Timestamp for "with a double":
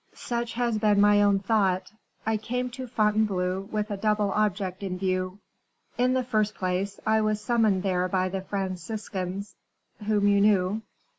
3.71-4.31